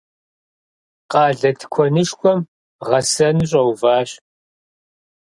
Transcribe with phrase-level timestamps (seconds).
[1.11, 2.39] Къалэ тыкуэнышхуэм
[2.87, 4.09] гъэсэну щӏэуващ.